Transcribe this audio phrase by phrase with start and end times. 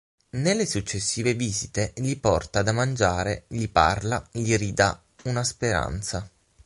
[0.31, 6.27] Nelle successive visite gli porta da mangiare, gli parla, gli ridà una speranza.